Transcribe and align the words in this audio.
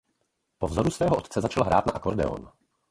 Po 0.57 0.67
vzoru 0.67 0.91
svého 0.91 1.15
otce 1.15 1.41
začal 1.41 1.63
hrát 1.63 1.85
na 1.85 1.91
akordeon. 1.93 2.51